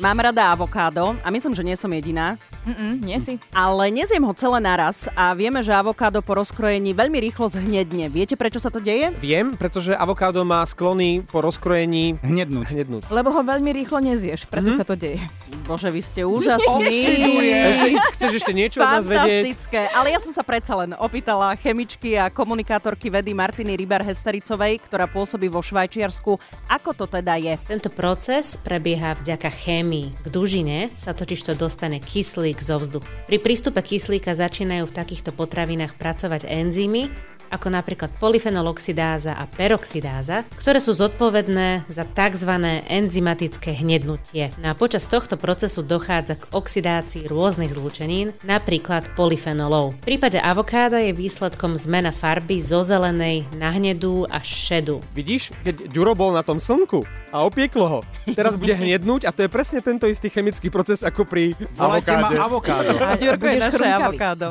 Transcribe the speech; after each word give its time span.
Mám 0.00 0.24
rada 0.24 0.48
avokádo 0.48 1.12
a 1.20 1.28
myslím, 1.28 1.52
že 1.52 1.60
nie 1.60 1.76
som 1.76 1.92
jediná, 1.92 2.40
Mm-mm, 2.64 3.04
nie 3.04 3.20
si. 3.20 3.36
ale 3.52 3.92
nezjem 3.92 4.24
ho 4.24 4.32
celé 4.32 4.56
naraz 4.56 5.04
a 5.12 5.36
vieme, 5.36 5.60
že 5.60 5.68
avokádo 5.68 6.24
po 6.24 6.32
rozkrojení 6.32 6.96
veľmi 6.96 7.20
rýchlo 7.20 7.52
zhnedne. 7.52 8.08
Viete, 8.08 8.32
prečo 8.32 8.56
sa 8.56 8.72
to 8.72 8.80
deje? 8.80 9.12
Viem, 9.20 9.52
pretože 9.52 9.92
avokádo 9.92 10.48
má 10.48 10.64
sklony 10.64 11.20
po 11.20 11.44
rozkrojení 11.44 12.16
Hnednúť. 12.24 12.72
hnednúť. 12.72 13.02
Lebo 13.12 13.36
ho 13.36 13.44
veľmi 13.44 13.68
rýchlo 13.68 14.00
nezieš, 14.00 14.48
preto 14.48 14.72
sa 14.72 14.80
to 14.80 14.96
deje. 14.96 15.20
Bože, 15.68 15.92
vy 15.92 16.00
ste 16.00 16.24
úžasní. 16.24 16.96
Ešte, 17.68 17.88
chceš 18.16 18.32
ešte 18.40 18.52
niečo 18.56 18.80
od 18.80 18.88
nás 18.88 19.04
vedieť? 19.04 19.44
Fantastické. 19.44 19.80
Ale 19.92 20.08
ja 20.08 20.18
som 20.18 20.32
sa 20.32 20.40
predsa 20.40 20.72
len 20.74 20.96
opýtala 20.96 21.52
chemičky 21.54 22.16
a 22.16 22.32
komunikátorky 22.32 23.12
vedy 23.12 23.36
Martiny 23.36 23.76
Rybar-Hestericovej, 23.76 24.80
ktorá 24.82 25.04
pôsobí 25.04 25.46
vo 25.46 25.60
Švajčiarsku, 25.60 26.40
ako 26.66 26.90
to 26.96 27.04
teda 27.06 27.36
je. 27.36 27.60
Tento 27.68 27.92
proces 27.92 28.56
prebieha 28.56 29.12
vďaka 29.14 29.52
chémii. 29.82 30.14
K 30.22 30.26
dužine 30.30 30.94
sa 30.94 31.10
totižto 31.10 31.58
dostane 31.58 31.98
kyslík 31.98 32.62
zo 32.62 32.78
vzduchu. 32.78 33.02
Pri 33.26 33.42
prístupe 33.42 33.82
kyslíka 33.82 34.30
začínajú 34.30 34.86
v 34.86 34.94
takýchto 34.94 35.34
potravinách 35.34 35.98
pracovať 35.98 36.46
enzymy, 36.46 37.10
ako 37.52 37.68
napríklad 37.68 38.08
polyfenoloxidáza 38.16 39.36
a 39.36 39.44
peroxidáza, 39.44 40.48
ktoré 40.56 40.80
sú 40.80 40.96
zodpovedné 40.96 41.84
za 41.92 42.08
tzv. 42.08 42.52
enzymatické 42.88 43.76
hnednutie. 43.76 44.48
No 44.64 44.72
a 44.72 44.74
počas 44.74 45.04
tohto 45.04 45.36
procesu 45.36 45.84
dochádza 45.84 46.40
k 46.40 46.48
oxidácii 46.48 47.28
rôznych 47.28 47.76
zlúčenín, 47.76 48.32
napríklad 48.42 49.04
polyfenolov. 49.12 49.92
V 50.08 50.16
prípade 50.16 50.40
avokáda 50.40 51.04
je 51.04 51.12
výsledkom 51.12 51.76
zmena 51.76 52.08
farby 52.08 52.64
zo 52.64 52.80
zelenej 52.80 53.44
na 53.60 53.68
hnedú 53.68 54.24
až 54.32 54.48
šedú. 54.48 55.04
Vidíš, 55.12 55.52
keď 55.60 55.92
Ďuro 55.92 56.16
bol 56.16 56.32
na 56.32 56.40
tom 56.40 56.56
slnku 56.56 57.04
a 57.28 57.44
opieklo 57.44 57.84
ho, 57.84 58.00
teraz 58.32 58.56
bude 58.56 58.72
hnednúť 58.72 59.28
a 59.28 59.30
to 59.34 59.44
je 59.44 59.50
presne 59.52 59.84
tento 59.84 60.08
istý 60.08 60.32
chemický 60.32 60.72
proces 60.72 61.04
ako 61.04 61.28
pri 61.28 61.52
avokáde. 61.76 62.36
avokádo. 62.40 62.92
A 62.96 63.20
Jurko 63.20 63.44
je 63.44 63.58
naše 63.60 63.84
avokádo. 63.84 64.46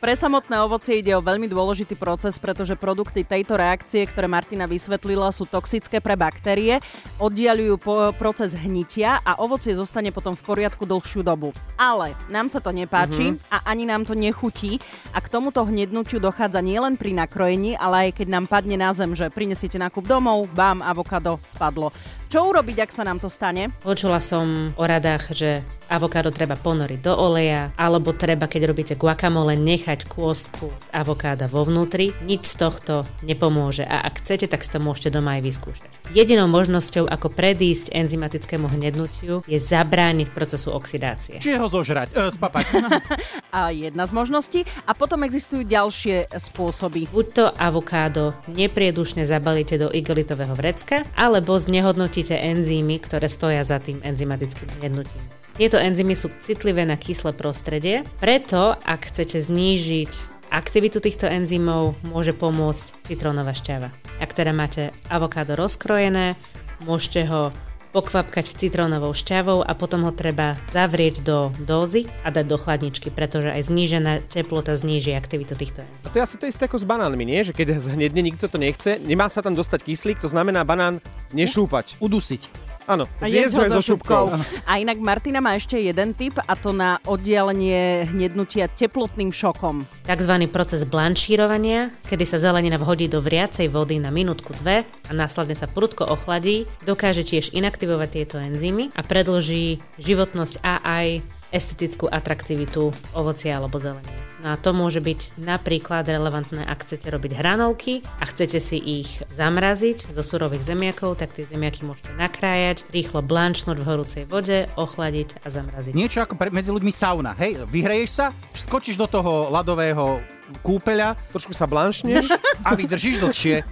Pre 0.00 0.14
samotné 0.16 0.56
ovocie 0.64 1.04
ide 1.04 1.12
o 1.12 1.20
veľmi 1.20 1.50
dôležitý 1.50 1.98
proces, 1.98 2.38
pretože 2.46 2.78
produkty 2.78 3.26
tejto 3.26 3.58
reakcie, 3.58 4.06
ktoré 4.06 4.30
Martina 4.30 4.70
vysvetlila, 4.70 5.34
sú 5.34 5.50
toxické 5.50 5.98
pre 5.98 6.14
baktérie, 6.14 6.78
oddialujú 7.18 7.74
po 7.82 8.14
proces 8.14 8.54
hnitia 8.54 9.18
a 9.26 9.42
ovocie 9.42 9.74
zostane 9.74 10.14
potom 10.14 10.38
v 10.38 10.46
poriadku 10.46 10.86
dlhšiu 10.86 11.26
dobu. 11.26 11.50
Ale 11.74 12.14
nám 12.30 12.46
sa 12.46 12.62
to 12.62 12.70
nepáči 12.70 13.34
a 13.50 13.66
ani 13.66 13.82
nám 13.82 14.06
to 14.06 14.14
nechutí 14.14 14.78
a 15.10 15.18
k 15.18 15.26
tomuto 15.26 15.66
hnednutiu 15.66 16.22
dochádza 16.22 16.62
nielen 16.62 16.94
pri 16.94 17.18
nakrojení, 17.18 17.74
ale 17.74 18.14
aj 18.14 18.22
keď 18.22 18.28
nám 18.30 18.46
padne 18.46 18.78
na 18.78 18.94
zem, 18.94 19.10
že 19.18 19.26
prinesiete 19.26 19.82
nákup 19.82 20.06
domov, 20.06 20.46
bám, 20.54 20.86
avokádo 20.86 21.42
spadlo. 21.50 21.90
Čo 22.30 22.46
urobiť, 22.46 22.86
ak 22.86 22.90
sa 22.94 23.02
nám 23.02 23.18
to 23.18 23.26
stane? 23.26 23.74
Počula 23.82 24.22
som 24.22 24.70
o 24.78 24.84
radách, 24.86 25.34
že 25.34 25.66
avokádo 25.88 26.34
treba 26.34 26.58
ponoriť 26.58 27.00
do 27.02 27.14
oleja, 27.14 27.70
alebo 27.78 28.14
treba, 28.14 28.50
keď 28.50 28.62
robíte 28.70 28.94
guacamole, 28.98 29.54
nechať 29.54 30.06
kôstku 30.06 30.70
z 30.82 30.88
avokáda 30.92 31.46
vo 31.46 31.66
vnútri. 31.66 32.12
Nič 32.22 32.54
z 32.54 32.56
tohto 32.60 32.94
nepomôže 33.22 33.86
a 33.86 34.02
ak 34.04 34.22
chcete, 34.22 34.50
tak 34.50 34.62
si 34.62 34.70
to 34.70 34.78
môžete 34.82 35.14
doma 35.14 35.38
aj 35.38 35.42
vyskúšať. 35.46 35.90
Jedinou 36.12 36.50
možnosťou, 36.50 37.06
ako 37.06 37.32
predísť 37.32 37.94
enzymatickému 37.94 38.66
hnednutiu, 38.70 39.42
je 39.46 39.58
zabrániť 39.58 40.28
procesu 40.30 40.74
oxidácie. 40.74 41.38
Čiže 41.38 41.58
ho 41.62 41.68
zožrať, 41.70 42.08
e, 42.14 42.30
spapať. 42.34 42.64
A 43.56 43.72
jedna 43.72 44.04
z 44.04 44.12
možností. 44.12 44.60
A 44.84 44.92
potom 44.92 45.24
existujú 45.24 45.64
ďalšie 45.64 46.28
spôsoby. 46.36 47.08
Buď 47.08 47.26
to 47.32 47.44
avokádo 47.56 48.36
nepriedušne 48.50 49.24
zabalíte 49.24 49.80
do 49.80 49.88
igelitového 49.88 50.52
vrecka, 50.52 51.06
alebo 51.16 51.56
znehodnotíte 51.56 52.36
enzymy, 52.36 53.00
ktoré 53.00 53.30
stoja 53.32 53.62
za 53.64 53.80
tým 53.80 54.02
enzymatickým 54.04 54.68
hnednutím. 54.80 55.45
Tieto 55.56 55.80
enzymy 55.80 56.12
sú 56.12 56.28
citlivé 56.44 56.84
na 56.84 57.00
kyslé 57.00 57.32
prostredie, 57.32 58.04
preto 58.20 58.76
ak 58.76 59.08
chcete 59.08 59.40
znížiť 59.40 60.12
aktivitu 60.52 61.00
týchto 61.00 61.24
enzymov, 61.24 61.96
môže 62.04 62.36
pomôcť 62.36 63.08
citrónová 63.08 63.56
šťava. 63.56 63.88
Ak 64.20 64.36
teda 64.36 64.52
máte 64.52 64.92
avokádo 65.08 65.56
rozkrojené, 65.56 66.36
môžete 66.84 67.24
ho 67.32 67.56
pokvapkať 67.96 68.52
citrónovou 68.52 69.16
šťavou 69.16 69.64
a 69.64 69.72
potom 69.72 70.04
ho 70.04 70.12
treba 70.12 70.60
zavrieť 70.76 71.24
do 71.24 71.48
dózy 71.64 72.04
a 72.20 72.28
dať 72.28 72.44
do 72.44 72.60
chladničky, 72.60 73.08
pretože 73.08 73.48
aj 73.48 73.72
znížená 73.72 74.28
teplota 74.28 74.76
zníži 74.76 75.16
aktivitu 75.16 75.56
týchto 75.56 75.80
enzymov. 75.80 76.04
A 76.04 76.12
to 76.12 76.20
je 76.20 76.26
asi 76.28 76.36
to 76.36 76.44
isté 76.44 76.68
ako 76.68 76.76
s 76.76 76.84
banánmi, 76.84 77.24
nie? 77.24 77.40
Že 77.40 77.56
keď 77.56 77.80
zhnedne, 77.80 78.20
nikto 78.20 78.52
to 78.52 78.60
nechce, 78.60 79.00
nemá 79.08 79.32
sa 79.32 79.40
tam 79.40 79.56
dostať 79.56 79.88
kyslík, 79.88 80.20
to 80.20 80.28
znamená 80.28 80.68
banán 80.68 81.00
nešúpať. 81.32 81.96
Udusiť. 81.96 82.65
Áno, 82.86 83.10
A 83.18 83.26
zjesť 83.26 83.50
jesť 83.50 83.54
ho 83.58 83.64
so 83.78 83.82
šupkou. 83.82 84.24
A 84.62 84.72
inak 84.78 85.02
Martina 85.02 85.42
má 85.42 85.58
ešte 85.58 85.74
jeden 85.74 86.14
tip 86.14 86.38
a 86.38 86.54
to 86.54 86.70
na 86.70 87.02
oddialenie 87.02 88.06
hnednutia 88.06 88.70
teplotným 88.70 89.34
šokom. 89.34 89.82
Takzvaný 90.06 90.46
proces 90.46 90.86
blanšírovania, 90.86 91.90
kedy 92.06 92.22
sa 92.22 92.38
zelenina 92.38 92.78
vhodí 92.78 93.10
do 93.10 93.18
vriacej 93.18 93.66
vody 93.74 93.98
na 93.98 94.14
minútku 94.14 94.54
dve 94.62 94.86
a 94.86 95.10
následne 95.10 95.58
sa 95.58 95.66
prudko 95.66 96.06
ochladí, 96.06 96.70
dokáže 96.86 97.26
tiež 97.26 97.50
inaktivovať 97.54 98.08
tieto 98.14 98.36
enzymy 98.38 98.94
a 98.94 99.02
predlží 99.02 99.82
životnosť 99.98 100.62
a 100.62 100.78
aj 100.82 101.06
estetickú 101.50 102.06
atraktivitu 102.10 102.90
ovocia 103.14 103.58
alebo 103.58 103.82
zeleniny. 103.82 104.25
No 104.44 104.52
a 104.52 104.56
to 104.60 104.76
môže 104.76 105.00
byť 105.00 105.40
napríklad 105.40 106.04
relevantné, 106.04 106.60
ak 106.60 106.84
chcete 106.84 107.08
robiť 107.08 107.40
hranolky 107.40 108.04
a 108.20 108.28
chcete 108.28 108.60
si 108.60 108.76
ich 108.76 109.24
zamraziť 109.32 110.12
zo 110.12 110.20
surových 110.20 110.60
zemiakov, 110.60 111.16
tak 111.16 111.32
tie 111.32 111.48
zemiaky 111.48 111.88
môžete 111.88 112.12
nakrájať, 112.20 112.84
rýchlo 112.92 113.24
blanšnúť 113.24 113.76
v 113.80 113.86
horúcej 113.88 114.24
vode, 114.28 114.68
ochladiť 114.76 115.40
a 115.40 115.48
zamraziť. 115.48 115.92
Niečo 115.96 116.20
ako 116.20 116.36
pre, 116.36 116.52
medzi 116.52 116.68
ľuďmi 116.68 116.92
sauna. 116.92 117.32
Hej, 117.40 117.64
vyhreješ 117.64 118.10
sa, 118.12 118.26
skočíš 118.52 119.00
do 119.00 119.08
toho 119.08 119.48
ľadového 119.48 120.20
kúpeľa 120.62 121.18
Trošku 121.32 121.50
sa 121.56 121.66
blanšneš. 121.66 122.30
a 122.66 122.76
vydržíš 122.76 123.18
dlhšie. 123.18 123.64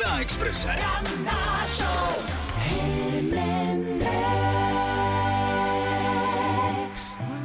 Na 0.00 0.22
show. 0.52 1.49